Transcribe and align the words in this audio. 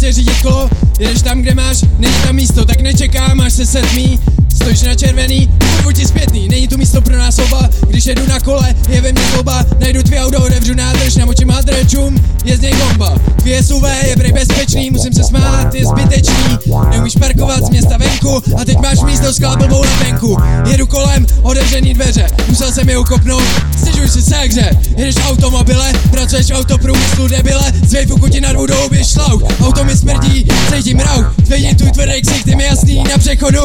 městě 0.00 0.20
řídit 0.20 0.42
kolo 0.42 0.70
Jedeš 0.98 1.22
tam, 1.22 1.42
kde 1.42 1.54
máš, 1.54 1.84
není 1.98 2.14
tam 2.14 2.34
místo, 2.34 2.64
tak 2.64 2.80
nečekám, 2.80 3.40
až 3.40 3.52
se 3.52 3.66
sedmí 3.66 4.20
Stojíš 4.54 4.82
na 4.82 4.94
červený, 4.94 5.48
kurvu 5.90 5.92
ti 5.92 6.06
zpětný, 6.06 6.48
není 6.48 6.68
tu 6.68 6.78
místo 6.78 7.00
pro 7.00 7.18
nás 7.18 7.38
oba. 7.38 7.68
Když 7.88 8.06
jedu 8.06 8.26
na 8.26 8.40
kole, 8.40 8.74
je 8.88 9.00
ve 9.00 9.12
mně 9.12 9.22
zloba, 9.32 9.64
najdu 9.80 10.02
tvě 10.02 10.20
auto, 10.20 10.42
odevřu 10.42 10.74
nádrž, 10.74 11.16
moči 11.24 11.44
adrečum, 11.44 12.24
je 12.44 12.56
z 12.56 12.60
něj 12.60 12.74
bomba. 12.74 13.14
Tvě 13.36 13.62
SUV 13.62 13.84
je 14.02 14.16
prej 14.16 14.32
bezpečný, 14.32 14.90
musím 14.90 15.12
se 15.12 15.24
smát, 15.24 15.74
je 15.74 15.86
zbytečný. 15.86 16.58
Neumíš 16.90 17.14
parkovat 17.16 17.64
z 17.64 17.70
města 17.70 17.96
venku 17.96 18.42
a 18.60 18.64
teď 18.64 18.78
máš 18.78 19.00
místo 19.00 19.32
s 19.32 19.38
klábovou 19.38 19.84
na 19.84 19.96
venku 20.04 20.36
Jedu 20.70 20.86
kolem, 20.86 21.26
odevřený 21.42 21.94
dveře, 21.94 22.26
musel 22.48 22.72
jsem 22.72 22.88
je 22.88 22.98
ukopnout, 22.98 23.42
stěžuj 23.78 24.08
si 24.08 24.22
se 24.22 24.48
kde 24.48 24.70
Jedeš 24.96 25.14
automobile, 25.28 25.92
pracuješ 26.10 26.46
v 26.46 26.54
autoprůmyslu 26.54 27.28
debile, 27.28 27.72
zvej 27.86 28.06
fuku 28.06 28.28
ti 28.28 28.40
narvu 28.40 28.66
do 28.66 28.88
šlauk, 29.04 29.42
auto 29.60 29.79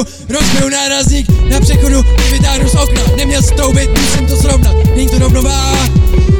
přechodu, 0.03 0.09
rozbiju 0.29 0.69
nárazník, 0.69 1.27
na 1.49 1.59
přechodu, 1.59 2.03
vytáhnu 2.31 2.69
z 2.69 2.75
okna, 2.75 3.01
neměl 3.17 3.41
stoubit, 3.41 3.89
musím 4.01 4.27
to 4.27 4.35
srovnat, 4.35 4.75
není 4.95 5.09
to 5.09 5.19
rovnováha, 5.19 5.89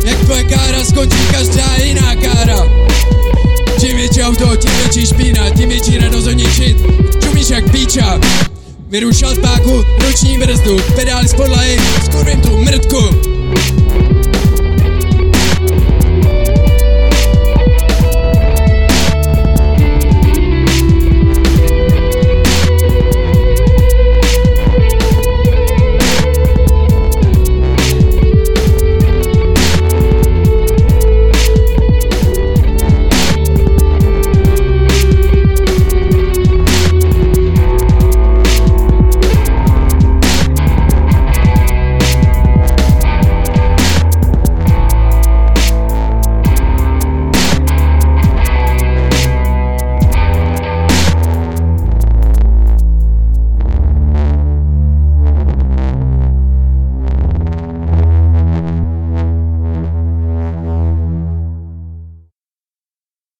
jak 0.05 0.19
tvoje 0.19 0.43
kára 0.43 0.83
skončí 0.83 1.17
každá 1.31 1.75
jiná 1.83 2.15
kára. 2.15 2.67
Čím 3.79 3.97
větší 3.97 4.23
auto, 4.23 4.55
tím 4.55 4.71
větší 4.71 5.05
špína, 5.05 5.49
tím 5.49 5.69
větší 5.69 5.97
radost 5.97 6.25
ničit, 6.25 6.77
čumíš 7.23 7.49
jak 7.49 7.71
píča. 7.71 8.19
Vyrušil 8.89 9.35
z 9.35 9.39
páku, 9.39 9.85
ruční 10.07 10.37
brzdu, 10.37 10.79
pedály 10.95 11.27
z 11.27 11.33
podlahy, 11.33 11.77
skurvím 12.05 12.41
tu 12.41 12.57
mrtku. 12.57 12.99